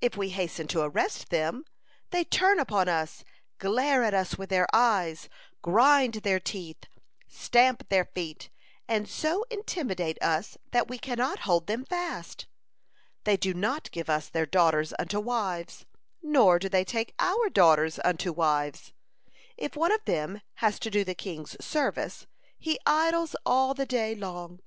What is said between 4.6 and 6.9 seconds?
eyes, grind their teeth,